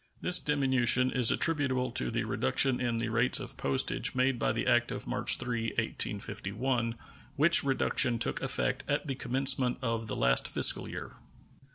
[0.19, 4.65] This diminution is attributable to the reduction in the rates of postage made by the
[4.65, 6.95] act of March 3, 1851,
[7.35, 11.11] which reduction took effect at the commencement of the last fiscal year.